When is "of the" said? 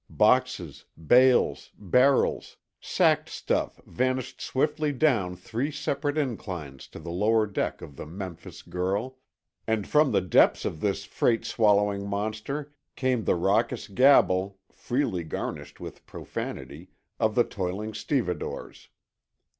7.83-8.05, 17.19-17.43